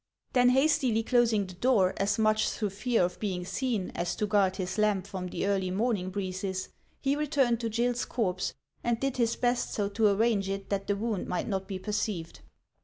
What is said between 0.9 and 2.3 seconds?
closing the door, as